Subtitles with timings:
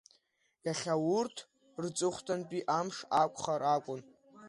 [0.65, 1.35] Иахьа урҭ
[1.83, 4.01] рҵыхәтәантәи амш акәхар акәын.